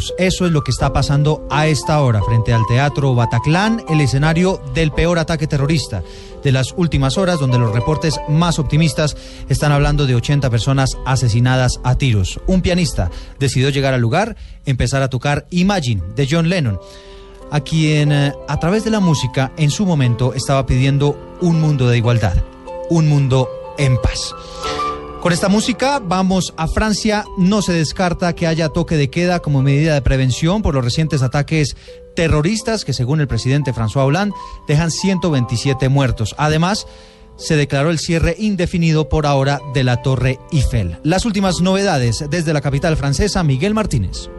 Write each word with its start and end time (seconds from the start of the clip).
5 0.00 0.14
minutos. 0.14 0.14
Eso 0.18 0.46
es 0.46 0.52
lo 0.52 0.62
que 0.62 0.70
está 0.70 0.92
pasando 0.92 1.46
a 1.50 1.66
esta 1.66 2.00
hora 2.00 2.22
frente 2.22 2.52
al 2.52 2.66
Teatro 2.66 3.14
Bataclan, 3.14 3.84
el 3.88 4.00
escenario 4.00 4.60
del 4.74 4.92
peor 4.92 5.18
ataque 5.18 5.46
terrorista 5.46 6.02
de 6.42 6.52
las 6.52 6.72
últimas 6.76 7.18
horas, 7.18 7.38
donde 7.38 7.58
los 7.58 7.72
reportes 7.72 8.18
más 8.28 8.58
optimistas 8.58 9.16
están 9.48 9.72
hablando 9.72 10.06
de 10.06 10.14
80 10.14 10.48
personas 10.48 10.90
asesinadas 11.04 11.80
a 11.84 11.96
tiros. 11.96 12.40
Un 12.46 12.62
pianista 12.62 13.10
decidió 13.38 13.68
llegar 13.68 13.94
al 13.94 14.00
lugar, 14.00 14.36
empezar 14.64 15.02
a 15.02 15.08
tocar 15.08 15.46
Imagine 15.50 16.02
de 16.16 16.26
John 16.30 16.48
Lennon, 16.48 16.80
a 17.50 17.60
quien 17.60 18.12
eh, 18.12 18.32
a 18.48 18.58
través 18.58 18.84
de 18.84 18.90
la 18.90 19.00
música 19.00 19.52
en 19.56 19.70
su 19.70 19.84
momento 19.84 20.34
estaba 20.34 20.64
pidiendo 20.64 21.36
un 21.40 21.60
mundo 21.60 21.88
de 21.88 21.98
igualdad, 21.98 22.42
un 22.88 23.08
mundo 23.08 23.48
en 23.76 23.96
paz. 24.00 24.34
Con 25.20 25.34
esta 25.34 25.50
música 25.50 26.00
vamos 26.02 26.54
a 26.56 26.66
Francia. 26.66 27.24
No 27.36 27.60
se 27.60 27.74
descarta 27.74 28.34
que 28.34 28.46
haya 28.46 28.70
toque 28.70 28.96
de 28.96 29.10
queda 29.10 29.40
como 29.40 29.60
medida 29.60 29.92
de 29.92 30.00
prevención 30.00 30.62
por 30.62 30.74
los 30.74 30.82
recientes 30.82 31.22
ataques 31.22 31.76
terroristas 32.16 32.86
que 32.86 32.94
según 32.94 33.20
el 33.20 33.28
presidente 33.28 33.74
François 33.74 34.06
Hollande 34.06 34.34
dejan 34.66 34.90
127 34.90 35.90
muertos. 35.90 36.34
Además, 36.38 36.86
se 37.36 37.56
declaró 37.56 37.90
el 37.90 37.98
cierre 37.98 38.34
indefinido 38.38 39.10
por 39.10 39.26
ahora 39.26 39.60
de 39.74 39.84
la 39.84 40.00
Torre 40.00 40.38
Eiffel. 40.52 40.96
Las 41.02 41.26
últimas 41.26 41.60
novedades 41.60 42.24
desde 42.30 42.54
la 42.54 42.62
capital 42.62 42.96
francesa, 42.96 43.42
Miguel 43.42 43.74
Martínez. 43.74 44.30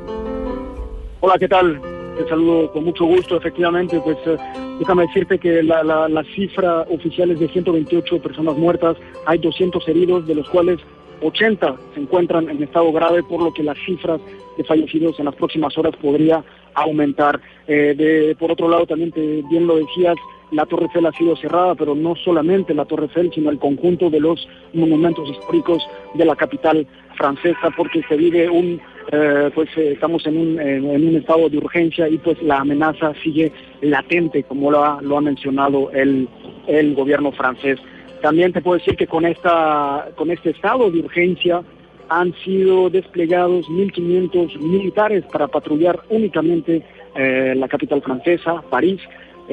Hola, 1.19 1.35
¿qué 1.37 1.47
tal? 1.47 1.79
Te 2.17 2.27
saludo 2.27 2.71
con 2.71 2.83
mucho 2.83 3.05
gusto, 3.05 3.37
efectivamente, 3.37 3.99
pues 4.03 4.17
eh, 4.25 4.37
déjame 4.79 5.07
decirte 5.07 5.39
que 5.39 5.63
la, 5.63 5.83
la, 5.83 6.23
cifra 6.35 6.81
oficial 6.89 7.31
es 7.31 7.39
de 7.39 7.47
128 7.47 8.21
personas 8.21 8.57
muertas, 8.57 8.97
hay 9.25 9.37
200 9.39 9.87
heridos, 9.87 10.27
de 10.27 10.35
los 10.35 10.47
cuales 10.49 10.79
80 11.21 11.75
se 11.93 11.99
encuentran 11.99 12.49
en 12.49 12.61
estado 12.61 12.91
grave, 12.91 13.23
por 13.23 13.41
lo 13.41 13.53
que 13.53 13.63
las 13.63 13.77
cifras 13.85 14.19
de 14.57 14.63
fallecidos 14.63 15.17
en 15.19 15.25
las 15.25 15.35
próximas 15.35 15.77
horas 15.77 15.95
podría 15.95 16.43
aumentar. 16.73 17.39
Eh, 17.67 17.95
de, 17.97 18.35
por 18.37 18.51
otro 18.51 18.67
lado, 18.67 18.85
también 18.85 19.11
te, 19.11 19.43
bien 19.49 19.65
lo 19.65 19.77
decías, 19.77 20.15
la 20.51 20.65
Torre 20.65 20.85
Eiffel 20.85 21.05
ha 21.05 21.11
sido 21.13 21.35
cerrada, 21.37 21.75
pero 21.75 21.95
no 21.95 22.15
solamente 22.15 22.73
la 22.73 22.85
Torre 22.85 23.05
Eiffel, 23.05 23.31
sino 23.33 23.49
el 23.49 23.59
conjunto 23.59 24.09
de 24.09 24.19
los 24.19 24.47
monumentos 24.73 25.29
históricos 25.29 25.81
de 26.13 26.25
la 26.25 26.35
capital 26.35 26.85
francesa, 27.21 27.69
porque 27.77 28.01
se 28.09 28.15
vive 28.17 28.49
un 28.49 28.81
eh, 29.11 29.49
pues 29.53 29.69
eh, 29.77 29.91
estamos 29.93 30.25
en 30.25 30.37
un, 30.37 30.59
en, 30.59 30.85
un 30.85 31.15
estado 31.15 31.49
de 31.49 31.57
urgencia 31.57 32.07
y 32.07 32.17
pues 32.17 32.41
la 32.41 32.57
amenaza 32.59 33.13
sigue 33.23 33.51
latente, 33.81 34.43
como 34.43 34.71
lo 34.71 34.83
ha, 34.83 35.01
lo 35.01 35.17
ha 35.17 35.21
mencionado 35.21 35.91
el, 35.91 36.27
el 36.67 36.95
gobierno 36.95 37.31
francés. 37.31 37.79
También 38.21 38.53
te 38.53 38.61
puedo 38.61 38.77
decir 38.77 38.95
que 38.95 39.07
con, 39.07 39.25
esta, 39.25 40.09
con 40.15 40.31
este 40.31 40.51
estado 40.51 40.89
de 40.89 40.99
urgencia 40.99 41.61
han 42.09 42.33
sido 42.43 42.89
desplegados 42.89 43.67
1.500 43.67 44.59
militares 44.59 45.23
para 45.31 45.47
patrullar 45.47 45.99
únicamente 46.09 46.83
eh, 47.15 47.53
la 47.55 47.67
capital 47.67 48.01
francesa, 48.01 48.61
París, 48.69 49.01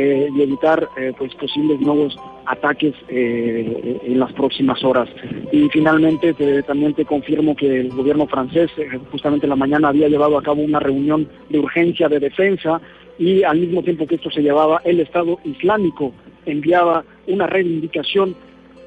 eh, 0.01 0.31
y 0.33 0.43
evitar 0.43 0.89
eh, 0.97 1.13
pues 1.19 1.35
posibles 1.35 1.81
nuevos 1.81 2.17
ataques 2.47 2.95
eh, 3.09 3.99
en 4.05 4.21
las 4.21 4.33
próximas 4.33 4.85
horas. 4.85 5.09
Y 5.51 5.69
finalmente 5.71 6.35
también 6.63 6.95
te 6.95 7.05
confirmo 7.05 7.57
que 7.57 7.81
el 7.81 7.89
gobierno 7.89 8.29
francés 8.29 8.71
justamente 9.11 9.47
en 9.47 9.51
la 9.51 9.57
mañana 9.57 9.89
había 9.89 10.09
llevado 10.09 10.39
a 10.39 10.43
cabo 10.43 10.63
una 10.63 10.79
reunión 10.79 11.29
de 11.49 11.59
urgencia 11.59 12.09
de 12.09 12.21
defensa 12.21 12.81
y 13.19 13.43
al 13.43 13.59
mismo 13.59 13.83
tiempo 13.83 14.07
que 14.07 14.15
esto 14.15 14.31
se 14.31 14.41
llevaba 14.41 14.81
el 14.85 15.01
Estado 15.01 15.41
Islámico 15.43 16.13
enviaba 16.47 17.05
una 17.27 17.49
reivindicación 17.49 18.37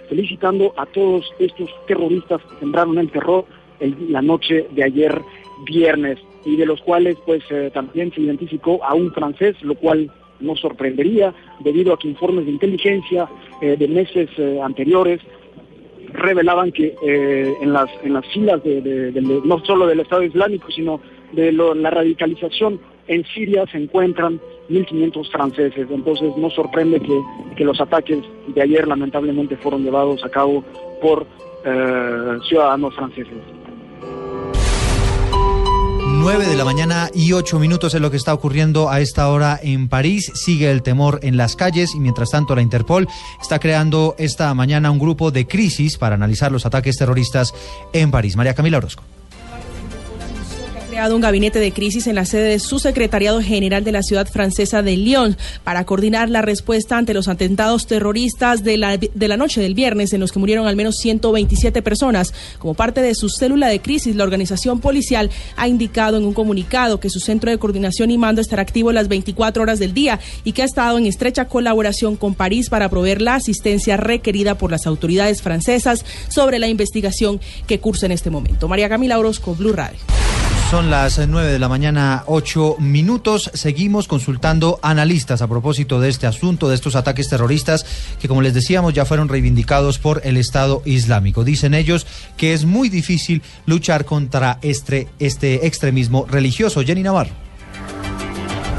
felicitando 0.08 0.74
a 0.78 0.86
todos 0.86 1.30
estos 1.40 1.70
terroristas 1.88 2.42
que 2.42 2.60
sembraron 2.62 2.98
el 3.00 3.12
terror 3.12 3.44
la 4.08 4.22
noche 4.22 4.66
de 4.72 4.86
ayer 4.86 5.22
viernes 5.66 6.20
y 6.46 6.56
de 6.56 6.66
los 6.66 6.80
cuales 6.80 7.18
pues 7.26 7.44
también 7.74 8.14
se 8.14 8.22
identificó 8.22 8.82
a 8.86 8.94
un 8.94 9.12
francés, 9.12 9.62
lo 9.62 9.76
cual 9.76 10.10
no 10.42 10.56
sorprendería, 10.56 11.34
debido 11.60 11.94
a 11.94 12.00
que 12.00 12.08
informes 12.08 12.46
de 12.46 12.52
inteligencia 12.52 13.28
eh, 13.62 13.76
de 13.78 13.88
meses 13.88 14.30
eh, 14.38 14.60
anteriores 14.62 15.22
revelaban 16.14 16.72
que 16.72 16.96
eh, 17.04 17.54
en, 17.62 17.72
las, 17.74 17.90
en 18.04 18.14
las 18.14 18.26
filas 18.28 18.62
de, 18.64 19.42
no 19.46 19.64
solo 19.64 19.88
del 19.88 20.02
Estado 20.02 20.24
Islámico, 20.24 20.70
sino 20.72 21.00
de 21.32 21.54
la 21.54 21.90
radicalización 21.90 22.82
en 23.08 23.24
Siria 23.26 23.66
se 23.72 23.78
encuentran 23.78 24.40
1.500 24.70 25.32
franceses. 25.32 25.88
Entonces 25.90 26.36
no 26.36 26.50
sorprende 26.50 27.00
que, 27.00 27.18
que, 27.56 27.64
los 27.64 27.80
ataques 27.80 28.20
de 28.48 28.62
ayer 28.62 28.88
lamentablemente 28.88 29.56
fueron 29.56 29.84
llevados 29.84 30.24
a 30.26 30.30
cabo 30.30 30.64
por 31.02 31.26
ciudadanos 32.50 32.96
franceses. 32.96 33.61
9 36.22 36.46
de 36.46 36.56
la 36.56 36.64
mañana 36.64 37.10
y 37.16 37.34
8 37.34 37.58
minutos 37.58 37.96
es 37.96 38.00
lo 38.00 38.12
que 38.12 38.18
está 38.18 38.32
ocurriendo 38.32 38.92
a 38.92 39.00
esta 39.00 39.28
hora 39.30 39.60
en 39.64 39.90
París. 39.90 40.32
Sigue 40.36 40.70
el 40.70 40.84
temor 40.84 41.20
en 41.24 41.36
las 41.36 41.56
calles 41.56 41.96
y 41.96 42.00
mientras 42.00 42.30
tanto 42.30 42.56
la 42.56 42.62
Interpol 42.62 43.08
está 43.42 43.58
creando 43.58 44.14
esta 44.20 44.54
mañana 44.54 44.92
un 44.92 45.00
grupo 45.00 45.32
de 45.32 45.48
crisis 45.48 45.98
para 45.98 46.14
analizar 46.14 46.52
los 46.52 46.68
ataques 46.68 46.96
terroristas 46.98 47.56
en 47.92 48.12
París. 48.12 48.36
María 48.36 48.54
Camila 48.54 48.78
Orozco 48.78 49.04
creado 51.02 51.16
un 51.16 51.22
gabinete 51.24 51.58
de 51.58 51.72
crisis 51.72 52.06
en 52.06 52.14
la 52.14 52.26
sede 52.26 52.50
de 52.50 52.60
su 52.60 52.78
secretariado 52.78 53.42
general 53.42 53.84
de 53.84 53.92
la 53.92 54.04
ciudad 54.04 54.28
francesa 54.28 54.84
de 54.84 54.98
Lyon 54.98 55.36
para 55.64 55.84
coordinar 55.84 56.30
la 56.30 56.44
respuesta 56.44 56.96
ante 56.96 57.16
los 57.16 57.28
atentados 57.28 57.88
terroristas 57.88 58.64
de 58.64 58.78
la, 58.78 58.98
de 58.98 59.28
la 59.28 59.36
noche 59.36 59.62
del 59.62 59.74
viernes 59.74 60.14
en 60.14 60.20
los 60.20 60.32
que 60.32 60.38
murieron 60.38 60.68
al 60.68 60.76
menos 60.76 60.98
127 60.98 61.82
personas. 61.82 62.36
Como 62.60 62.76
parte 62.76 63.02
de 63.02 63.16
su 63.16 63.30
célula 63.30 63.68
de 63.68 63.82
crisis, 63.82 64.16
la 64.16 64.24
organización 64.24 64.80
policial 64.80 65.32
ha 65.56 65.68
indicado 65.68 66.18
en 66.18 66.24
un 66.24 66.36
comunicado 66.36 67.00
que 67.00 67.10
su 67.10 67.20
centro 67.20 67.50
de 67.50 67.58
coordinación 67.58 68.12
y 68.12 68.20
mando 68.20 68.40
estará 68.40 68.62
activo 68.62 68.92
las 68.92 69.08
24 69.08 69.64
horas 69.64 69.80
del 69.80 69.96
día 69.96 70.20
y 70.44 70.52
que 70.52 70.62
ha 70.62 70.66
estado 70.66 71.00
en 71.00 71.08
estrecha 71.08 71.48
colaboración 71.48 72.16
con 72.16 72.36
París 72.36 72.70
para 72.70 72.90
proveer 72.90 73.24
la 73.24 73.34
asistencia 73.34 73.98
requerida 73.98 74.60
por 74.60 74.70
las 74.70 74.86
autoridades 74.86 75.42
francesas 75.42 76.06
sobre 76.28 76.60
la 76.60 76.68
investigación 76.68 77.42
que 77.66 77.80
cursa 77.80 78.06
en 78.06 78.12
este 78.12 78.30
momento. 78.30 78.68
María 78.68 78.88
Camila 78.88 79.18
Orozco, 79.18 79.56
Blue 79.56 79.74
Radio. 79.74 79.98
Son 80.72 80.90
las 80.90 81.20
9 81.28 81.52
de 81.52 81.60
la 81.60 81.68
mañana, 81.68 82.24
8 82.28 82.78
minutos. 82.80 83.52
Seguimos 83.54 84.08
consultando 84.08 84.80
analistas 84.82 85.42
a 85.42 85.48
propósito 85.50 86.00
de 86.00 86.08
este 86.08 86.28
asunto, 86.28 86.70
de 86.70 86.76
estos 86.76 86.96
ataques 86.96 87.28
terroristas 87.28 87.86
que, 88.22 88.30
como 88.30 88.42
les 88.42 88.54
decíamos, 88.54 88.94
ya 88.94 89.04
fueron 89.04 89.28
reivindicados 89.28 90.00
por 90.00 90.22
el 90.24 90.38
Estado 90.38 90.82
Islámico. 90.86 91.44
Dicen 91.44 91.74
ellos 91.74 92.08
que 92.38 92.54
es 92.54 92.64
muy 92.64 92.88
difícil 92.88 93.42
luchar 93.66 94.06
contra 94.06 94.60
este, 94.62 95.10
este 95.20 95.68
extremismo 95.68 96.26
religioso. 96.26 96.82
Jenny 96.86 97.04
Navarro. 97.04 97.32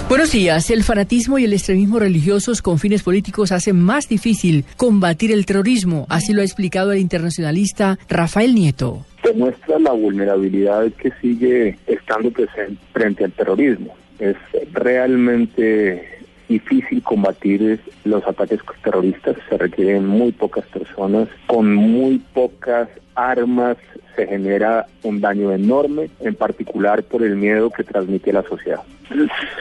Buenos 0.09 0.32
días. 0.32 0.70
El 0.70 0.84
fanatismo 0.84 1.38
y 1.38 1.44
el 1.44 1.53
extremismo 1.53 1.98
religiosos 1.98 2.62
con 2.62 2.78
fines 2.78 3.03
políticos 3.03 3.53
hacen 3.53 3.78
más 3.78 4.09
difícil 4.09 4.64
combatir 4.78 5.30
el 5.30 5.44
terrorismo. 5.44 6.06
Así 6.09 6.32
lo 6.32 6.41
ha 6.41 6.44
explicado 6.44 6.92
el 6.92 7.00
internacionalista 7.00 7.98
Rafael 8.09 8.54
Nieto. 8.54 9.04
Demuestra 9.22 9.78
la 9.78 9.93
vulnerabilidad 9.93 10.91
que 10.93 11.12
sigue 11.21 11.78
estando 11.87 12.31
presente 12.31 12.83
frente 12.93 13.25
al 13.25 13.33
terrorismo. 13.33 13.94
Es 14.19 14.37
realmente 14.72 16.21
difícil 16.48 17.03
combatir 17.03 17.80
los 18.04 18.27
ataques 18.27 18.60
terroristas. 18.83 19.36
Se 19.48 19.57
requieren 19.59 20.07
muy 20.07 20.33
pocas 20.33 20.65
personas 20.66 21.28
con 21.47 21.74
muy 21.74 22.19
pocas 22.34 22.89
armas 23.15 23.77
se 24.16 24.26
genera 24.26 24.86
un 25.03 25.20
daño 25.20 25.53
enorme, 25.53 26.10
en 26.20 26.34
particular 26.34 27.03
por 27.03 27.22
el 27.22 27.36
miedo 27.36 27.70
que 27.70 27.84
transmite 27.84 28.32
la 28.32 28.42
sociedad. 28.42 28.80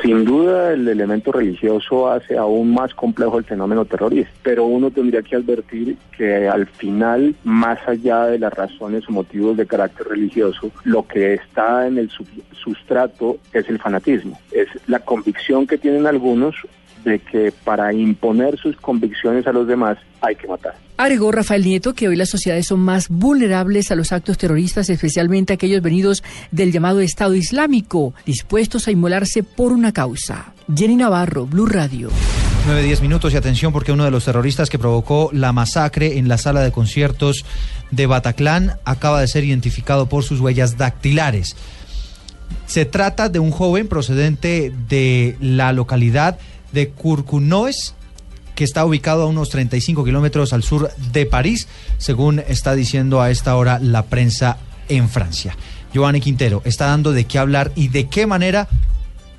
Sin 0.02 0.24
duda 0.24 0.74
el 0.74 0.88
elemento 0.88 1.32
religioso 1.32 2.10
hace 2.10 2.38
aún 2.38 2.74
más 2.74 2.94
complejo 2.94 3.38
el 3.38 3.44
fenómeno 3.44 3.86
terrorista, 3.86 4.32
pero 4.44 4.66
uno 4.66 4.92
tendría 4.92 5.22
que 5.22 5.36
advertir 5.36 5.98
que 6.18 6.48
al 6.48 6.68
final, 6.68 7.36
más 7.44 7.80
allá 7.88 8.28
de 8.28 8.40
las 8.40 8.54
razones 8.54 9.04
o 9.10 9.12
motivos 9.12 9.58
de 9.58 9.66
carácter 9.66 10.08
religioso, 10.08 10.72
lo 10.84 11.06
que 11.06 11.34
está 11.34 11.88
en 11.88 11.98
el 11.98 12.10
sustrato 12.54 13.38
es 13.54 13.68
el 13.70 13.80
fanatismo, 13.80 14.40
es 14.52 14.68
la 14.88 15.00
convicción 15.00 15.68
que 15.68 15.78
tienen 15.78 16.08
algunos 16.08 16.56
de 17.04 17.20
que 17.20 17.52
para 17.64 17.94
imponer 17.94 18.58
sus 18.58 18.76
convicciones 18.78 19.48
a 19.48 19.52
los 19.52 19.68
demás 19.68 19.98
hay 20.22 20.36
que 20.36 20.48
matar. 20.48 20.76
Agregó 20.98 21.32
Rafael 21.32 21.64
Nieto 21.64 21.94
que 21.94 22.08
hoy 22.08 22.16
las 22.16 22.30
sociedades 22.30 22.68
son 22.68 22.80
más 22.80 23.10
vulnerables 23.10 23.92
a 23.92 23.96
los 23.96 24.12
actos 24.12 24.38
terroristas, 24.38 24.90
especialmente 24.90 25.54
aquellos 25.54 25.82
venidos 25.82 26.24
del 26.52 26.72
llamado 26.72 27.02
Estado 27.02 27.34
Islámico, 27.34 28.14
dispuestos 28.26 28.88
a 28.88 28.92
inmolarse 28.92 29.42
por 29.42 29.72
una 29.72 29.92
causa. 29.92 30.54
Jenny 30.74 30.96
Navarro, 30.96 31.48
Blue 31.48 31.66
Radio. 31.66 32.10
9, 32.68 32.84
10 32.84 33.02
minutos 33.02 33.34
y 33.34 33.38
atención 33.38 33.74
porque 33.74 33.92
uno 33.92 34.06
de 34.06 34.12
los 34.12 34.26
terroristas 34.26 34.70
que 34.70 34.78
provocó 34.78 35.32
la 35.34 35.52
masacre 35.52 36.20
en 36.20 36.28
la 36.28 36.38
sala 36.38 36.62
de 36.62 36.72
conciertos 36.72 37.44
de 37.90 38.06
Bataclan 38.06 38.74
acaba 38.86 39.22
de 39.22 39.28
ser 39.28 39.44
identificado 39.44 40.08
por 40.08 40.24
sus 40.24 40.40
huellas 40.40 40.78
dactilares. 40.78 41.56
Se 42.68 42.86
trata 42.86 43.30
de 43.30 43.40
un 43.40 43.50
joven 43.50 43.88
procedente 43.88 44.72
de 44.88 45.36
la 45.42 45.74
localidad 45.74 46.38
de 46.72 46.90
Curcunoes, 46.90 47.96
que 48.56 48.64
está 48.64 48.86
ubicado 48.86 49.24
a 49.24 49.28
unos 49.28 49.50
35 49.50 50.04
kilómetros 50.04 50.54
al 50.54 50.64
sur 50.64 50.92
de 51.12 51.26
París, 51.26 51.68
según 51.98 52.40
está 52.40 52.76
diciendo 52.76 53.22
a 53.22 53.32
esta 53.32 53.56
hora 53.56 53.80
la 53.80 54.04
prensa 54.04 54.58
en 54.90 55.10
Francia. 55.10 55.56
Giovanni 55.94 56.22
Quintero 56.22 56.62
está 56.66 56.88
dando 56.88 57.12
de 57.12 57.26
qué 57.26 57.40
hablar 57.40 57.72
y 57.76 57.90
de 57.90 58.08
qué 58.08 58.28
manera 58.28 58.68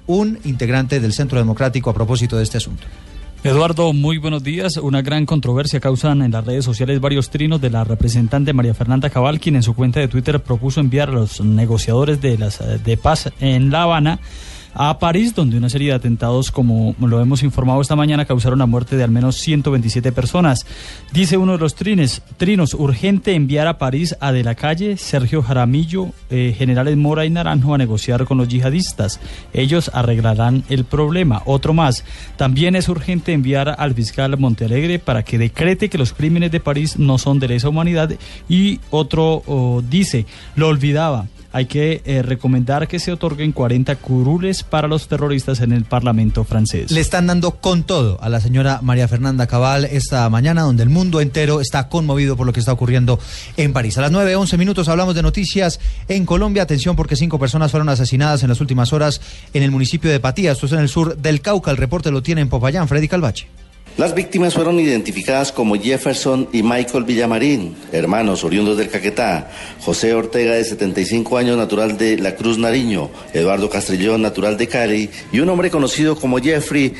un 0.06 0.38
integrante 0.44 1.00
del 1.00 1.12
Centro 1.12 1.38
Democrático 1.38 1.90
a 1.90 1.94
propósito 1.94 2.36
de 2.36 2.42
este 2.42 2.58
asunto. 2.58 2.86
Eduardo, 3.44 3.92
muy 3.92 4.18
buenos 4.18 4.44
días. 4.44 4.76
Una 4.76 5.02
gran 5.02 5.26
controversia 5.26 5.80
causan 5.80 6.22
en 6.22 6.30
las 6.30 6.44
redes 6.46 6.64
sociales 6.64 7.00
varios 7.00 7.28
trinos 7.28 7.60
de 7.60 7.70
la 7.70 7.82
representante 7.82 8.52
María 8.52 8.72
Fernanda 8.72 9.10
Cabal, 9.10 9.40
quien 9.40 9.56
en 9.56 9.64
su 9.64 9.74
cuenta 9.74 9.98
de 9.98 10.06
Twitter 10.06 10.40
propuso 10.40 10.78
enviar 10.78 11.08
a 11.08 11.12
los 11.12 11.40
negociadores 11.40 12.20
de, 12.20 12.38
las, 12.38 12.60
de 12.84 12.96
paz 12.96 13.32
en 13.40 13.70
La 13.72 13.82
Habana 13.82 14.20
a 14.74 14.98
París, 14.98 15.34
donde 15.34 15.58
una 15.58 15.68
serie 15.68 15.88
de 15.88 15.94
atentados, 15.94 16.50
como 16.50 16.94
lo 17.00 17.20
hemos 17.20 17.42
informado 17.42 17.80
esta 17.80 17.96
mañana, 17.96 18.24
causaron 18.24 18.58
la 18.58 18.66
muerte 18.66 18.96
de 18.96 19.04
al 19.04 19.10
menos 19.10 19.36
127 19.36 20.12
personas. 20.12 20.66
Dice 21.12 21.36
uno 21.36 21.52
de 21.52 21.58
los 21.58 21.74
trines, 21.74 22.22
trinos, 22.36 22.74
urgente 22.74 23.34
enviar 23.34 23.66
a 23.66 23.78
París 23.78 24.16
a 24.20 24.32
De 24.32 24.44
la 24.44 24.54
Calle, 24.54 24.96
Sergio 24.96 25.42
Jaramillo, 25.42 26.10
eh, 26.30 26.54
generales 26.56 26.96
Mora 26.96 27.24
y 27.24 27.30
Naranjo 27.30 27.74
a 27.74 27.78
negociar 27.78 28.24
con 28.24 28.38
los 28.38 28.48
yihadistas. 28.48 29.20
Ellos 29.52 29.90
arreglarán 29.94 30.64
el 30.68 30.84
problema. 30.84 31.42
Otro 31.46 31.74
más, 31.74 32.04
también 32.36 32.76
es 32.76 32.88
urgente 32.88 33.32
enviar 33.32 33.76
al 33.78 33.94
fiscal 33.94 34.36
Montealegre 34.38 34.98
para 34.98 35.22
que 35.22 35.38
decrete 35.38 35.88
que 35.88 35.98
los 35.98 36.12
crímenes 36.12 36.50
de 36.50 36.60
París 36.60 36.98
no 36.98 37.18
son 37.18 37.38
de 37.38 37.48
lesa 37.48 37.68
humanidad. 37.68 38.10
Y 38.48 38.80
otro 38.90 39.42
oh, 39.46 39.82
dice, 39.88 40.26
lo 40.56 40.68
olvidaba 40.68 41.26
hay 41.52 41.66
que 41.66 42.00
eh, 42.04 42.22
recomendar 42.22 42.88
que 42.88 42.98
se 42.98 43.12
otorguen 43.12 43.52
40 43.52 43.96
curules 43.96 44.61
para 44.64 44.88
los 44.88 45.08
terroristas 45.08 45.60
en 45.60 45.72
el 45.72 45.84
Parlamento 45.84 46.44
francés. 46.44 46.90
Le 46.90 47.00
están 47.00 47.26
dando 47.26 47.52
con 47.52 47.82
todo 47.82 48.18
a 48.22 48.28
la 48.28 48.40
señora 48.40 48.80
María 48.82 49.08
Fernanda 49.08 49.46
Cabal 49.46 49.84
esta 49.84 50.28
mañana, 50.30 50.62
donde 50.62 50.82
el 50.82 50.88
mundo 50.88 51.20
entero 51.20 51.60
está 51.60 51.88
conmovido 51.88 52.36
por 52.36 52.46
lo 52.46 52.52
que 52.52 52.60
está 52.60 52.72
ocurriendo 52.72 53.18
en 53.56 53.72
París. 53.72 53.98
A 53.98 54.02
las 54.02 54.10
9, 54.10 54.36
11 54.36 54.58
minutos 54.58 54.88
hablamos 54.88 55.14
de 55.14 55.22
noticias 55.22 55.80
en 56.08 56.26
Colombia. 56.26 56.62
Atención 56.62 56.96
porque 56.96 57.16
cinco 57.16 57.38
personas 57.38 57.70
fueron 57.70 57.88
asesinadas 57.88 58.42
en 58.42 58.48
las 58.48 58.60
últimas 58.60 58.92
horas 58.92 59.20
en 59.52 59.62
el 59.62 59.70
municipio 59.70 60.10
de 60.10 60.20
Patía, 60.20 60.52
esto 60.52 60.66
es 60.66 60.72
en 60.72 60.80
el 60.80 60.88
sur 60.88 61.16
del 61.16 61.40
Cauca. 61.40 61.70
El 61.70 61.76
reporte 61.76 62.10
lo 62.10 62.22
tiene 62.22 62.40
en 62.40 62.48
Popayán, 62.48 62.88
Freddy 62.88 63.08
Calvache. 63.08 63.61
Las 63.98 64.14
víctimas 64.14 64.54
fueron 64.54 64.80
identificadas 64.80 65.52
como 65.52 65.74
Jefferson 65.74 66.48
y 66.50 66.62
Michael 66.62 67.04
Villamarín, 67.04 67.76
hermanos 67.92 68.42
oriundos 68.42 68.78
del 68.78 68.88
Caquetá, 68.88 69.50
José 69.80 70.14
Ortega 70.14 70.54
de 70.54 70.64
75 70.64 71.36
años, 71.36 71.58
natural 71.58 71.98
de 71.98 72.16
La 72.16 72.34
Cruz 72.34 72.56
Nariño, 72.56 73.10
Eduardo 73.34 73.68
Castrillón, 73.68 74.22
natural 74.22 74.56
de 74.56 74.66
Cali, 74.66 75.10
y 75.30 75.40
un 75.40 75.48
hombre 75.50 75.70
conocido 75.70 76.16
como 76.16 76.38
Jeffrey, 76.38 76.94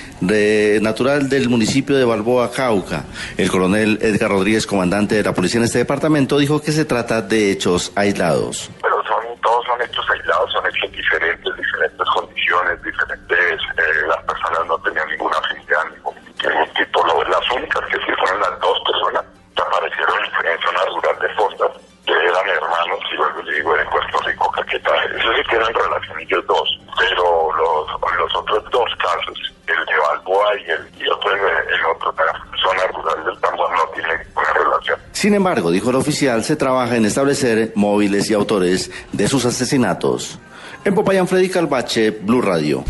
natural 0.83 1.31
del 1.31 1.49
municipio 1.49 1.97
de 1.97 2.05
Balboa, 2.05 2.51
Cauca. 2.51 3.07
El 3.39 3.51
coronel 3.51 3.99
Edgar 4.03 4.31
Rodríguez, 4.31 4.67
comandante 4.67 5.15
de 5.15 5.23
la 5.23 5.33
policía 5.33 5.61
en 5.61 5.65
este 5.65 5.79
departamento, 5.79 6.39
dijo 6.39 6.61
que 6.61 6.73
se 6.73 6.85
trata 6.85 7.23
de 7.23 7.53
hechos 7.53 7.91
aislados. 7.95 8.71
Pero 8.83 8.97
son, 9.05 9.41
todos 9.41 9.65
son 9.65 9.81
hechos 9.81 10.05
aislados, 10.11 10.53
son 10.53 10.67
hechos 10.67 10.93
diferentes, 10.93 11.57
diferentes 11.57 12.07
condiciones, 12.15 12.83
diferentes, 12.85 13.61
eh, 13.79 14.07
las 14.09 14.23
personas 14.25 14.67
no 14.69 14.79
tenían 14.81 15.09
ninguna 15.09 15.39
afinidad, 15.39 15.85
ningún 15.97 16.23
que 16.43 16.87
por 16.87 17.07
lo, 17.07 17.23
las 17.25 17.51
únicas 17.53 17.83
que 17.87 17.99
sí 17.99 18.13
fueron 18.19 18.41
las 18.41 18.59
dos 18.61 18.79
personas 18.85 19.25
que 19.55 19.63
aparecieron 19.63 20.19
en 20.25 20.61
zona 20.61 20.85
rural 20.87 21.19
de 21.21 21.29
Fostas, 21.35 21.71
que 22.05 22.13
eran 22.13 22.49
hermanos, 22.49 22.99
y 23.13 23.17
luego 23.17 23.43
le 23.43 23.55
digo, 23.55 23.79
en 23.79 23.89
Puerto 23.91 24.19
Rico, 24.27 24.51
Caquetá. 24.51 25.05
Eso 25.05 25.33
sí 25.35 25.43
que 25.49 25.57
eran 25.57 25.75
relación 25.75 26.21
ellos 26.21 26.47
dos, 26.47 26.81
pero 26.99 27.53
los, 27.53 28.19
los 28.19 28.35
otros 28.35 28.65
dos 28.71 28.91
casos, 28.99 29.53
el 29.67 29.87
de 29.87 29.99
Balboa 29.99 30.57
y 30.57 30.71
el, 30.71 30.91
y 30.99 31.09
otro, 31.09 31.33
el 31.33 31.85
otro 31.87 32.13
de 32.13 32.25
la 32.25 32.33
zona 32.61 32.87
rural 32.89 33.25
del 33.25 33.41
Tambor, 33.41 33.71
no 33.71 33.87
tienen 33.95 34.19
ninguna 34.27 34.53
relación. 34.55 35.01
Sin 35.23 35.35
embargo, 35.35 35.71
dijo 35.71 35.91
el 35.91 35.95
oficial, 35.95 36.43
se 36.43 36.57
trabaja 36.57 36.97
en 36.97 37.05
establecer 37.05 37.71
móviles 37.77 38.29
y 38.29 38.35
autores 38.35 38.91
de 39.13 39.29
sus 39.29 39.45
asesinatos. 39.45 40.41
En 40.85 40.97
Popayán, 40.97 41.29
Freddy 41.29 41.49
Calvache, 41.49 42.11
Blue 42.11 42.43
Radio. 42.43 42.83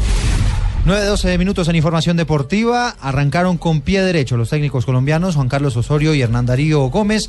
9-12 0.86 1.36
minutos 1.36 1.68
en 1.68 1.76
información 1.76 2.16
deportiva. 2.16 2.96
Arrancaron 3.02 3.58
con 3.58 3.82
pie 3.82 4.00
derecho 4.00 4.38
los 4.38 4.48
técnicos 4.48 4.86
colombianos 4.86 5.34
Juan 5.34 5.50
Carlos 5.50 5.76
Osorio 5.76 6.14
y 6.14 6.22
Hernán 6.22 6.46
Darío 6.46 6.80
Gómez 6.88 7.28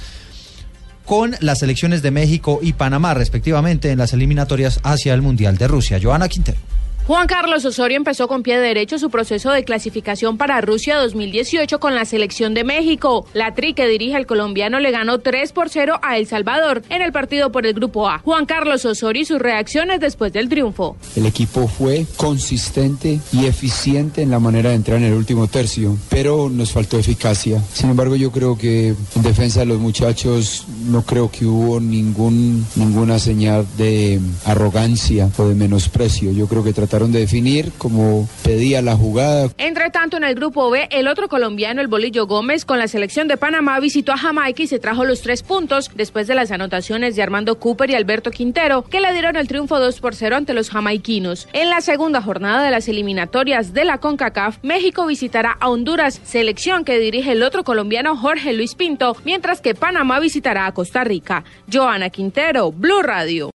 con 1.04 1.36
las 1.42 1.60
selecciones 1.60 2.02
de 2.02 2.12
México 2.12 2.60
y 2.62 2.72
Panamá, 2.72 3.14
respectivamente, 3.14 3.92
en 3.92 3.98
las 3.98 4.14
eliminatorias 4.14 4.80
hacia 4.84 5.14
el 5.14 5.22
Mundial 5.22 5.58
de 5.58 5.68
Rusia. 5.68 6.00
Joana 6.02 6.30
Quintero. 6.30 6.60
Juan 7.06 7.28
Carlos 7.28 7.66
Osorio 7.66 7.98
empezó 7.98 8.30
con 8.30 8.44
pie 8.44 8.58
derecho 8.58 8.98
su 8.98 9.10
proceso 9.10 9.52
de 9.52 9.66
clasificación 9.66 10.38
para 10.38 10.62
Rusia 10.62 10.96
2018 10.96 11.78
con 11.82 11.96
la 11.96 12.06
selección 12.06 12.54
de 12.54 12.64
México. 12.64 13.28
La 13.34 13.54
tri 13.54 13.74
que 13.74 13.90
dirige 13.90 14.16
el 14.16 14.26
colombiano 14.26 14.80
le 14.80 14.90
ganó 14.92 15.20
3 15.20 15.52
por 15.52 15.68
0 15.68 16.00
a 16.02 16.18
El 16.18 16.28
Salvador 16.28 16.82
en 16.88 17.02
el 17.02 17.12
partido 17.12 17.52
por 17.52 17.66
el 17.66 17.74
Grupo 17.74 18.08
A. 18.08 18.20
Juan 18.20 18.46
Carlos 18.46 18.86
Osorio 18.86 19.24
y 19.24 19.26
sus 19.26 19.40
reacciones 19.40 20.00
después 20.00 20.32
del 20.32 20.48
triunfo. 20.48 20.96
El 21.18 21.26
equipo 21.26 21.68
fue 21.68 22.06
consistente 22.16 23.20
y 23.34 23.48
eficiente 23.48 24.22
en 24.22 24.32
la 24.32 24.40
manera 24.40 24.70
de 24.70 24.76
entrar 24.76 24.98
en 24.98 25.04
el 25.04 25.14
último 25.14 25.48
tercio, 25.48 25.98
pero 26.08 26.50
nos 26.50 26.72
faltó 26.72 26.98
eficacia. 26.98 27.62
Sin 27.74 27.90
embargo, 27.90 28.16
yo 28.16 28.32
creo 28.32 28.58
que 28.58 28.96
en 29.16 29.24
defensa 29.24 29.60
de 29.60 29.66
los 29.66 29.80
muchachos 29.80 30.66
no 30.86 31.02
creo 31.02 31.30
que 31.30 31.46
hubo 31.46 31.82
ningún, 31.82 32.66
ninguna 32.78 33.20
señal 33.20 33.68
de 33.78 34.22
arrogancia 34.46 35.30
o 35.36 35.50
de 35.50 35.56
menosprecio. 35.56 36.32
Yo 36.32 36.48
creo 36.48 36.64
que 36.64 36.72
trataron 36.94 37.12
de 37.12 37.22
definir 37.22 37.72
como 37.80 38.30
pedía 38.44 38.84
la 38.84 38.96
jugada. 38.96 39.50
Entre 39.58 39.90
tanto, 39.90 40.18
en 40.18 40.24
el 40.24 40.36
grupo 40.36 40.70
B, 40.70 40.90
el 40.92 41.08
otro 41.08 41.28
colombiano, 41.28 41.82
el 41.82 41.88
Bolillo 41.88 42.28
Gómez, 42.28 42.66
con 42.66 42.78
la 42.78 42.88
selección 42.88 43.28
de 43.28 43.36
Panamá, 43.36 43.80
visitó 43.80 44.12
a 44.12 44.18
Jamaica 44.18 44.62
y 44.62 44.68
se 44.68 44.78
trajo 44.78 45.04
los 45.04 45.24
tres 45.24 45.42
puntos 45.42 45.90
después 45.96 46.28
de 46.28 46.36
las 46.36 46.52
anotaciones 46.52 47.16
de 47.16 47.24
Armando 47.24 47.58
Cooper 47.58 47.90
y 47.90 47.96
Alberto 47.96 48.30
Quintero, 48.30 48.84
que 48.84 49.02
le 49.02 49.12
dieron 49.12 49.38
el 49.38 49.48
triunfo 49.48 49.80
2 49.80 50.00
por 50.02 50.14
0 50.14 50.36
ante 50.36 50.54
los 50.54 50.70
jamaiquinos. 50.70 51.48
En 51.54 51.72
la 51.72 51.82
segunda 51.82 52.22
jornada 52.22 52.62
de 52.62 52.70
las 52.70 52.88
eliminatorias 52.88 53.74
de 53.74 53.86
la 53.86 53.98
CONCACAF, 53.98 54.60
México 54.62 55.08
visitará 55.08 55.58
a 55.60 55.70
Honduras, 55.70 56.22
selección 56.24 56.86
que 56.86 57.00
dirige 57.00 57.32
el 57.32 57.42
otro 57.42 57.64
colombiano 57.64 58.16
Jorge 58.16 58.54
Luis 58.54 58.76
Pinto, 58.76 59.18
mientras 59.26 59.62
que 59.62 59.74
Panamá 59.74 60.20
visitará 60.20 60.68
a 60.68 60.74
Costa 60.76 61.04
Rica. 61.04 61.44
Joana 61.72 62.12
Quintero, 62.12 62.72
Blue 62.72 63.02
Radio. 63.02 63.52